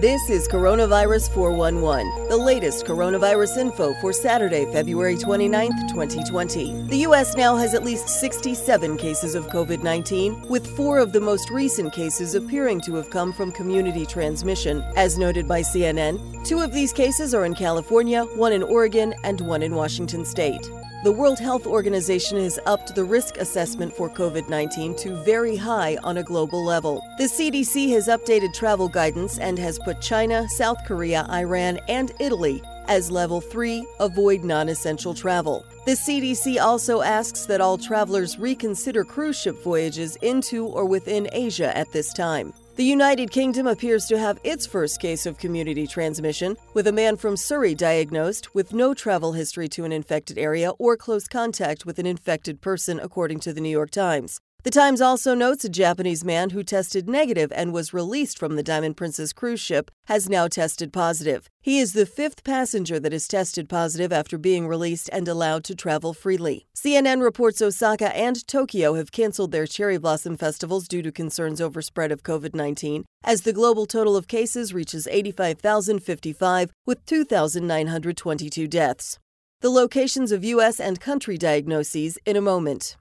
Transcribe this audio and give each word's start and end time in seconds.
This 0.00 0.30
is 0.30 0.48
Coronavirus 0.48 1.30
411, 1.32 2.28
the 2.28 2.36
latest 2.36 2.86
coronavirus 2.86 3.58
info 3.58 3.94
for 4.00 4.12
Saturday, 4.12 4.64
February 4.72 5.14
29th, 5.14 5.88
2020. 5.90 6.88
The 6.88 6.96
U.S. 6.96 7.36
now 7.36 7.54
has 7.54 7.72
at 7.72 7.84
least 7.84 8.08
67 8.08 8.96
cases 8.96 9.36
of 9.36 9.46
COVID 9.46 9.84
19, 9.84 10.48
with 10.48 10.66
four 10.76 10.98
of 10.98 11.12
the 11.12 11.20
most 11.20 11.50
recent 11.50 11.92
cases 11.92 12.34
appearing 12.34 12.80
to 12.80 12.96
have 12.96 13.10
come 13.10 13.32
from 13.32 13.52
community 13.52 14.04
transmission. 14.06 14.82
As 14.96 15.16
noted 15.16 15.46
by 15.46 15.60
CNN, 15.60 16.44
two 16.44 16.58
of 16.58 16.72
these 16.72 16.92
cases 16.92 17.32
are 17.32 17.44
in 17.44 17.54
California, 17.54 18.24
one 18.34 18.52
in 18.52 18.64
Oregon, 18.64 19.14
and 19.22 19.40
one 19.40 19.62
in 19.62 19.76
Washington 19.76 20.24
state. 20.24 20.68
The 21.06 21.12
World 21.12 21.38
Health 21.38 21.68
Organization 21.68 22.36
has 22.38 22.58
upped 22.66 22.96
the 22.96 23.04
risk 23.04 23.36
assessment 23.36 23.94
for 23.94 24.10
COVID 24.10 24.48
19 24.48 24.96
to 24.96 25.14
very 25.22 25.54
high 25.54 25.98
on 26.02 26.16
a 26.16 26.22
global 26.24 26.64
level. 26.64 27.00
The 27.16 27.28
CDC 27.28 27.90
has 27.90 28.08
updated 28.08 28.52
travel 28.52 28.88
guidance 28.88 29.38
and 29.38 29.56
has 29.56 29.78
put 29.78 30.00
China, 30.00 30.48
South 30.48 30.78
Korea, 30.84 31.24
Iran, 31.30 31.78
and 31.86 32.10
Italy 32.18 32.60
as 32.88 33.08
level 33.08 33.40
3, 33.40 33.86
avoid 34.00 34.42
non 34.42 34.68
essential 34.68 35.14
travel. 35.14 35.64
The 35.84 35.92
CDC 35.92 36.60
also 36.60 37.02
asks 37.02 37.46
that 37.46 37.60
all 37.60 37.78
travelers 37.78 38.36
reconsider 38.36 39.04
cruise 39.04 39.40
ship 39.40 39.62
voyages 39.62 40.16
into 40.22 40.66
or 40.66 40.86
within 40.86 41.28
Asia 41.30 41.70
at 41.78 41.92
this 41.92 42.12
time. 42.12 42.52
The 42.76 42.84
United 42.84 43.30
Kingdom 43.30 43.66
appears 43.66 44.04
to 44.04 44.18
have 44.18 44.38
its 44.44 44.66
first 44.66 45.00
case 45.00 45.24
of 45.24 45.38
community 45.38 45.86
transmission, 45.86 46.58
with 46.74 46.86
a 46.86 46.92
man 46.92 47.16
from 47.16 47.34
Surrey 47.34 47.74
diagnosed 47.74 48.54
with 48.54 48.74
no 48.74 48.92
travel 48.92 49.32
history 49.32 49.66
to 49.68 49.86
an 49.86 49.92
infected 49.92 50.36
area 50.36 50.72
or 50.78 50.94
close 50.94 51.26
contact 51.26 51.86
with 51.86 51.98
an 51.98 52.04
infected 52.04 52.60
person, 52.60 53.00
according 53.00 53.40
to 53.40 53.54
the 53.54 53.62
New 53.62 53.70
York 53.70 53.90
Times. 53.90 54.40
The 54.66 54.72
Times 54.72 55.00
also 55.00 55.36
notes 55.36 55.64
a 55.64 55.68
Japanese 55.68 56.24
man 56.24 56.50
who 56.50 56.64
tested 56.64 57.08
negative 57.08 57.52
and 57.54 57.72
was 57.72 57.94
released 57.94 58.36
from 58.36 58.56
the 58.56 58.64
Diamond 58.64 58.96
Princess 58.96 59.32
cruise 59.32 59.60
ship 59.60 59.92
has 60.06 60.28
now 60.28 60.48
tested 60.48 60.92
positive. 60.92 61.48
He 61.62 61.78
is 61.78 61.92
the 61.92 62.04
fifth 62.04 62.42
passenger 62.42 62.98
that 62.98 63.12
has 63.12 63.28
tested 63.28 63.68
positive 63.68 64.12
after 64.12 64.36
being 64.36 64.66
released 64.66 65.08
and 65.12 65.28
allowed 65.28 65.62
to 65.66 65.76
travel 65.76 66.12
freely. 66.12 66.66
CNN 66.76 67.22
reports 67.22 67.62
Osaka 67.62 68.12
and 68.16 68.44
Tokyo 68.48 68.94
have 68.94 69.12
canceled 69.12 69.52
their 69.52 69.68
cherry 69.68 69.98
blossom 69.98 70.36
festivals 70.36 70.88
due 70.88 71.02
to 71.02 71.12
concerns 71.12 71.60
over 71.60 71.80
spread 71.80 72.10
of 72.10 72.24
COVID 72.24 72.52
19, 72.52 73.04
as 73.22 73.42
the 73.42 73.52
global 73.52 73.86
total 73.86 74.16
of 74.16 74.26
cases 74.26 74.74
reaches 74.74 75.06
85,055 75.06 76.72
with 76.84 77.06
2,922 77.06 78.66
deaths. 78.66 79.20
The 79.60 79.70
locations 79.70 80.32
of 80.32 80.42
U.S. 80.42 80.80
and 80.80 80.98
country 80.98 81.38
diagnoses 81.38 82.18
in 82.26 82.34
a 82.34 82.40
moment. 82.40 82.96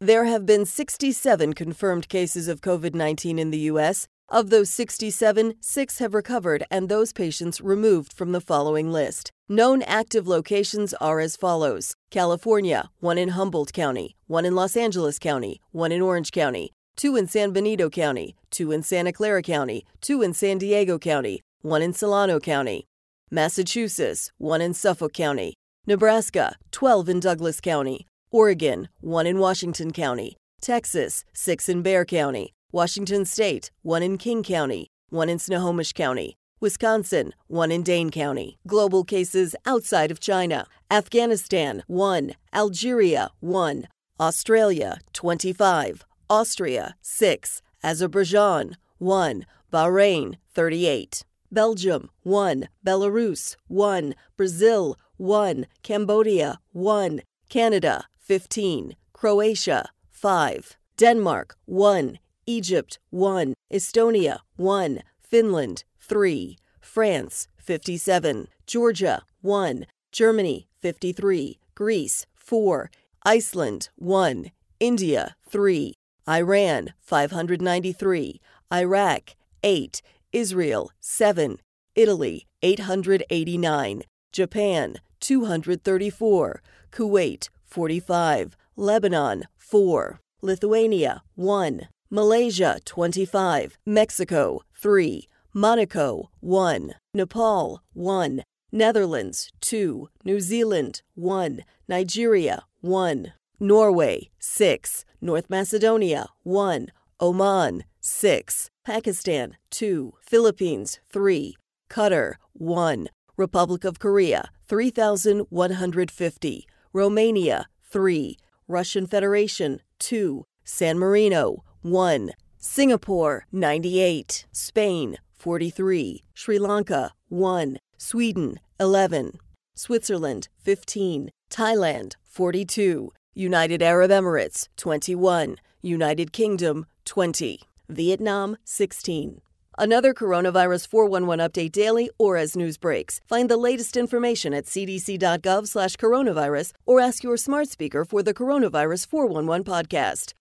There 0.00 0.26
have 0.26 0.46
been 0.46 0.64
67 0.64 1.54
confirmed 1.54 2.08
cases 2.08 2.46
of 2.46 2.60
COVID 2.60 2.94
19 2.94 3.36
in 3.36 3.50
the 3.50 3.66
U.S. 3.72 4.06
Of 4.28 4.48
those 4.48 4.70
67, 4.70 5.54
six 5.60 5.98
have 5.98 6.14
recovered, 6.14 6.64
and 6.70 6.88
those 6.88 7.12
patients 7.12 7.60
removed 7.60 8.12
from 8.12 8.30
the 8.30 8.40
following 8.40 8.92
list. 8.92 9.32
Known 9.48 9.82
active 9.82 10.28
locations 10.28 10.94
are 10.94 11.18
as 11.18 11.34
follows 11.34 11.96
California, 12.12 12.90
one 13.00 13.18
in 13.18 13.30
Humboldt 13.30 13.72
County, 13.72 14.14
one 14.28 14.44
in 14.44 14.54
Los 14.54 14.76
Angeles 14.76 15.18
County, 15.18 15.60
one 15.72 15.90
in 15.90 16.00
Orange 16.00 16.30
County, 16.30 16.70
two 16.94 17.16
in 17.16 17.26
San 17.26 17.50
Benito 17.50 17.90
County, 17.90 18.36
two 18.50 18.70
in 18.70 18.84
Santa 18.84 19.12
Clara 19.12 19.42
County, 19.42 19.84
two 20.00 20.22
in 20.22 20.32
San 20.32 20.58
Diego 20.58 21.00
County, 21.00 21.40
one 21.62 21.82
in 21.82 21.92
Solano 21.92 22.38
County, 22.38 22.84
Massachusetts, 23.32 24.30
one 24.38 24.60
in 24.60 24.74
Suffolk 24.74 25.12
County, 25.12 25.54
Nebraska, 25.88 26.54
12 26.70 27.08
in 27.08 27.18
Douglas 27.18 27.60
County, 27.60 28.06
Oregon, 28.30 28.88
one 29.00 29.26
in 29.26 29.38
Washington 29.38 29.90
County, 29.90 30.36
Texas, 30.60 31.24
six 31.32 31.68
in 31.68 31.82
Bexar 31.82 32.04
County, 32.04 32.52
Washington 32.72 33.24
State, 33.24 33.70
one 33.82 34.02
in 34.02 34.18
King 34.18 34.42
County, 34.42 34.88
one 35.08 35.30
in 35.30 35.38
Snohomish 35.38 35.94
County, 35.94 36.36
Wisconsin, 36.60 37.32
one 37.46 37.70
in 37.70 37.82
Dane 37.82 38.10
County. 38.10 38.58
Global 38.66 39.04
cases 39.04 39.54
outside 39.64 40.10
of 40.10 40.20
China. 40.20 40.66
Afghanistan, 40.90 41.84
1, 41.86 42.32
Algeria, 42.52 43.30
1, 43.40 43.86
Australia, 44.18 44.98
25, 45.12 46.04
Austria, 46.28 46.96
6, 47.00 47.62
Azerbaijan, 47.84 48.76
1, 48.98 49.46
Bahrain, 49.72 50.34
38, 50.52 51.24
Belgium, 51.52 52.10
1, 52.24 52.68
Belarus, 52.84 53.56
1, 53.68 54.14
Brazil, 54.36 54.96
1, 55.16 55.66
Cambodia, 55.82 56.58
1, 56.72 57.22
Canada, 57.48 58.04
15, 58.28 58.94
Croatia, 59.14 59.88
5, 60.10 60.76
Denmark, 60.98 61.56
1, 61.64 62.18
Egypt, 62.44 62.98
1, 63.08 63.54
Estonia, 63.72 64.40
1, 64.58 65.02
Finland, 65.22 65.84
3, 65.98 66.58
France, 66.78 67.48
57, 67.56 68.48
Georgia, 68.66 69.22
1, 69.40 69.86
Germany, 70.12 70.68
53, 70.82 71.58
Greece, 71.74 72.26
4, 72.36 72.90
Iceland, 73.24 73.88
1, 73.96 74.50
India, 74.78 75.34
3, 75.48 75.94
Iran, 76.28 76.92
593, 77.00 78.40
Iraq, 78.70 79.36
8, 79.62 80.02
Israel, 80.34 80.90
7, 81.00 81.56
Italy, 81.94 82.46
889, 82.62 84.02
Japan, 84.32 84.96
234, 85.18 86.62
Kuwait 86.92 87.48
45, 87.68 88.56
Lebanon 88.76 89.44
4, 89.56 90.20
Lithuania 90.40 91.22
1, 91.34 91.88
Malaysia 92.10 92.78
25, 92.84 93.78
Mexico 93.84 94.62
3, 94.74 95.28
Monaco 95.52 96.30
1, 96.40 96.94
Nepal 97.12 97.82
1, 97.92 98.42
Netherlands 98.72 99.50
2, 99.60 100.08
New 100.24 100.40
Zealand 100.40 101.02
1, 101.14 101.64
Nigeria 101.88 102.62
1, 102.80 103.32
Norway 103.60 104.30
6, 104.38 105.04
North 105.20 105.50
Macedonia 105.50 106.28
1, 106.44 106.88
Oman 107.20 107.84
6, 108.00 108.70
Pakistan 108.84 109.56
2, 109.70 110.14
Philippines 110.20 111.00
3, 111.10 111.56
Qatar 111.90 112.34
1, 112.52 113.08
Republic 113.36 113.84
of 113.84 113.98
Korea 113.98 114.50
3,150, 114.66 116.66
Romania 116.92 117.66
3, 117.90 118.36
Russian 118.66 119.06
Federation 119.06 119.80
2, 119.98 120.44
San 120.64 120.98
Marino 120.98 121.64
1, 121.82 122.30
Singapore 122.58 123.46
98, 123.52 124.46
Spain 124.52 125.16
43, 125.36 126.24
Sri 126.34 126.58
Lanka 126.58 127.12
1, 127.28 127.78
Sweden 127.98 128.58
11, 128.80 129.38
Switzerland 129.74 130.48
15, 130.62 131.30
Thailand 131.50 132.14
42, 132.24 133.12
United 133.34 133.82
Arab 133.82 134.10
Emirates 134.10 134.68
21, 134.76 135.56
United 135.82 136.32
Kingdom 136.32 136.86
20, 137.04 137.60
Vietnam 137.88 138.56
16. 138.64 139.40
Another 139.80 140.12
coronavirus 140.12 140.88
411 140.88 141.38
update 141.38 141.70
daily 141.70 142.10
or 142.18 142.36
as 142.36 142.56
news 142.56 142.76
breaks. 142.76 143.20
Find 143.28 143.48
the 143.48 143.56
latest 143.56 143.96
information 143.96 144.52
at 144.52 144.64
cdc.gov 144.64 145.68
slash 145.68 145.94
coronavirus 145.94 146.72
or 146.84 146.98
ask 147.00 147.22
your 147.22 147.36
smart 147.36 147.68
speaker 147.68 148.04
for 148.04 148.24
the 148.24 148.34
coronavirus 148.34 149.06
411 149.06 149.62
podcast. 149.62 150.34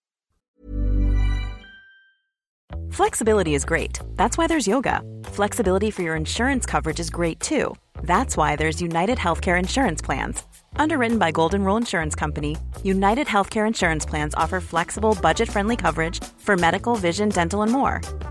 Flexibility 2.89 3.53
is 3.53 3.63
great. 3.63 3.99
That's 4.15 4.39
why 4.39 4.47
there's 4.47 4.67
yoga. 4.67 5.03
Flexibility 5.25 5.91
for 5.91 6.01
your 6.01 6.15
insurance 6.15 6.65
coverage 6.65 6.99
is 6.99 7.11
great 7.11 7.39
too. 7.39 7.75
That's 8.01 8.35
why 8.35 8.55
there's 8.55 8.81
United 8.81 9.19
Healthcare 9.19 9.59
Insurance 9.59 10.01
Plans. 10.01 10.41
Underwritten 10.77 11.19
by 11.19 11.29
Golden 11.29 11.63
Rule 11.63 11.77
Insurance 11.77 12.15
Company, 12.15 12.57
United 12.81 13.27
Healthcare 13.27 13.67
Insurance 13.67 14.03
Plans 14.03 14.33
offer 14.33 14.59
flexible, 14.59 15.15
budget 15.21 15.47
friendly 15.47 15.75
coverage 15.75 16.23
for 16.39 16.57
medical, 16.57 16.95
vision, 16.95 17.29
dental, 17.29 17.61
and 17.61 17.71
more. 17.71 18.01